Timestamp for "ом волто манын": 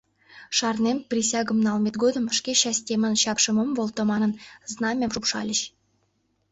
3.63-4.31